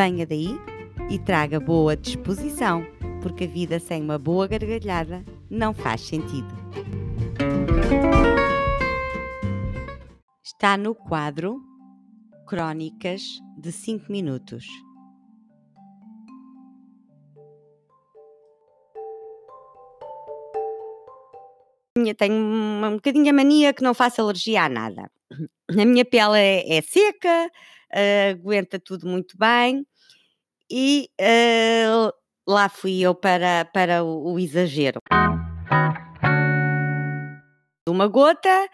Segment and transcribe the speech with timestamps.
[0.00, 0.50] Venha daí
[1.10, 2.86] e traga boa disposição,
[3.20, 6.46] porque a vida sem uma boa gargalhada não faz sentido.
[10.40, 11.60] Está no quadro
[12.46, 13.22] Crónicas
[13.60, 14.64] de 5 Minutos.
[22.16, 25.10] Tenho um bocadinho a mania que não faço alergia a nada.
[25.76, 27.50] A minha pele é, é seca,
[27.92, 29.86] uh, aguenta tudo muito bem
[30.70, 32.12] e uh,
[32.46, 35.00] lá fui eu para, para o, o exagero.
[37.88, 38.68] Uma gota,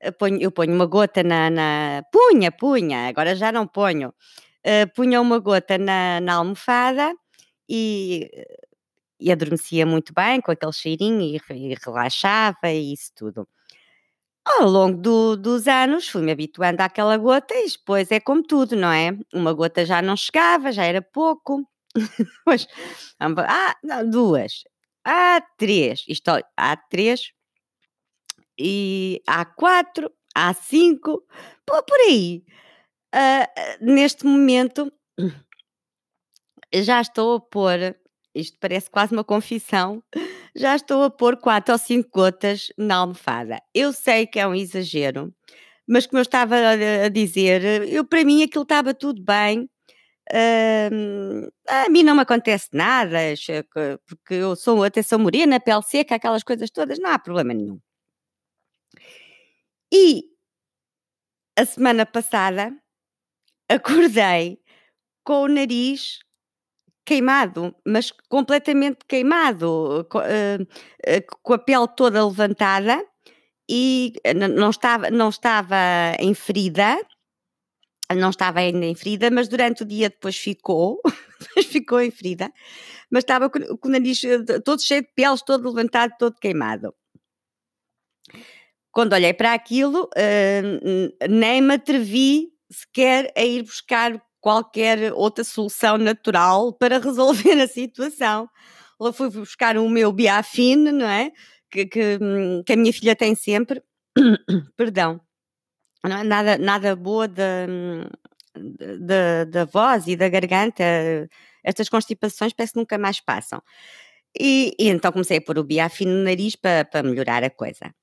[0.00, 4.12] eu ponho, eu ponho uma gota na, na, Punha, punha, agora já não ponho.
[4.66, 7.14] Uh, punha uma gota na, na almofada
[7.68, 8.28] e,
[9.20, 13.48] e adormecia muito bem com aquele cheirinho e, e relaxava e isso tudo.
[14.46, 18.90] Ao longo do dos anos fui-me habituando àquela gota e depois é como tudo, não
[18.90, 19.16] é?
[19.32, 21.62] Uma gota já não chegava, já era pouco.
[22.46, 22.66] Depois,
[23.20, 24.64] ah, não, 2,
[25.04, 27.32] ah, 3, isto há 3
[28.58, 31.22] e há 4, há 5,
[31.66, 32.44] por por aí.
[33.14, 33.48] Ah,
[33.80, 34.92] neste momento
[36.74, 37.96] já estou a pôr,
[38.34, 40.02] isto parece quase uma confissão,
[40.58, 43.60] já estou a pôr quatro ou cinco gotas na almofada.
[43.74, 45.32] Eu sei que é um exagero,
[45.88, 49.68] mas como eu estava a, dizer, eu para mim aquilo estava tudo bem.
[50.30, 53.18] Uh, a mim não me acontece nada,
[54.06, 57.80] porque eu sou até sou morena, pele seca, aquelas coisas todas, não há problema nenhum.
[59.92, 60.24] E
[61.56, 62.72] a semana passada
[63.68, 64.60] acordei
[65.24, 66.20] com o nariz
[67.08, 73.02] queimado, mas completamente queimado, com, uh, uh, com a pele toda levantada
[73.66, 75.74] e não estava, não estava
[76.18, 77.00] em ferida,
[78.14, 81.00] não estava ainda em ferida, mas durante o dia depois ficou,
[81.70, 82.52] ficou em ferida,
[83.10, 86.94] mas estava com, com, o nariz eh, todo cheio de peles, todo levantado, todo queimado.
[88.92, 90.10] Quando olhei para aquilo,
[91.28, 98.48] nem me atrevi sequer a ir buscar qualquer outra solução natural para resolver a situação.
[99.00, 101.30] Lá fui buscar o meu biafine, não é?
[101.70, 102.18] Que, que,
[102.66, 103.82] que, a minha filha tem sempre.
[104.76, 105.20] Perdão.
[106.04, 107.66] É nada, nada boa da,
[109.00, 110.82] da, da voz e da garganta.
[111.62, 113.62] Estas constipações parece que nunca mais passam.
[114.38, 117.94] E, e então comecei a pôr o biafine no nariz para, para melhorar a coisa.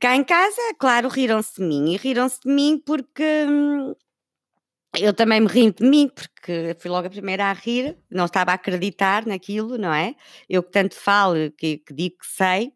[0.00, 1.92] Cá em casa, claro, riram-se de mim.
[1.92, 3.94] E riram-se de mim porque hum,
[4.98, 8.50] eu também me ri de mim, porque fui logo a primeira a rir, não estava
[8.52, 10.14] a acreditar naquilo, não é?
[10.48, 12.72] Eu que tanto falo, que, que digo que sei,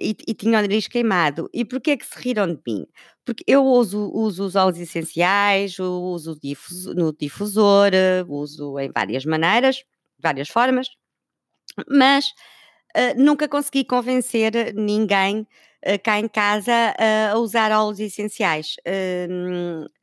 [0.00, 1.48] e, e, tinha o nariz queimado.
[1.52, 2.86] E porquê é que se riram de mim?
[3.24, 6.38] Porque eu uso, uso os óleos essenciais, uso
[6.94, 7.92] no difusor,
[8.28, 9.84] uso em várias maneiras,
[10.18, 10.88] várias formas,
[11.88, 12.26] mas
[12.96, 18.76] uh, nunca consegui convencer ninguém uh, cá em casa uh, a usar óleos essenciais.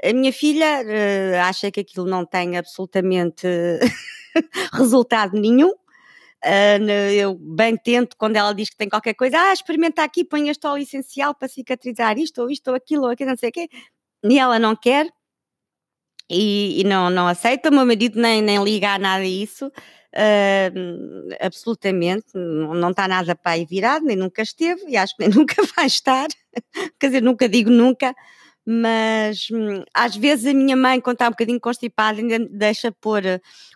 [0.03, 3.47] A minha filha eh, acha que aquilo não tem absolutamente
[4.73, 5.73] resultado nenhum.
[7.17, 10.65] eu bem tento quando ela diz que tem qualquer coisa, ah, experimenta aqui, põe este
[10.67, 13.67] óleo essencial para cicatrizar isto ou isto ou aquilo ou aquilo, não sei o quê.
[14.23, 15.07] E ela não quer
[16.29, 17.69] e, e não, não aceita.
[17.69, 19.71] O meu marido nem, nem liga a nada a isso.
[20.15, 25.29] Uh, absolutamente, não está nada para aí virado, nem nunca esteve, e acho que nem
[25.37, 26.27] nunca vai estar,
[26.99, 28.15] quer dizer, nunca digo nunca,
[28.65, 33.21] mas hum, às vezes a minha mãe, quando está um bocadinho constipada, ainda deixa pôr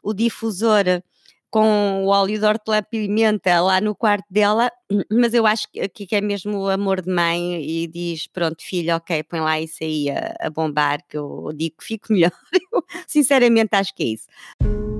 [0.03, 1.03] o difusor
[1.51, 4.71] com o óleo de hortelã-pimenta lá no quarto dela,
[5.11, 8.95] mas eu acho que, que é mesmo o amor de mãe e diz, pronto filho,
[8.95, 12.31] ok, põe lá isso aí a, a bombar, que eu digo que fico melhor,
[12.71, 14.92] eu, sinceramente acho que é isso.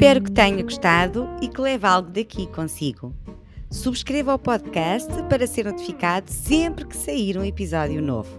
[0.00, 3.14] Espero que tenha gostado e que leve algo daqui consigo.
[3.70, 8.30] Subscreva o podcast para ser notificado sempre que sair um episódio novo.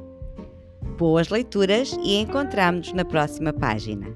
[0.97, 4.07] Boas leituras e encontramos-nos na próxima página.